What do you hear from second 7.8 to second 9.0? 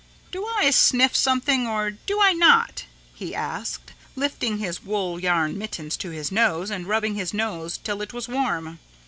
it was warm.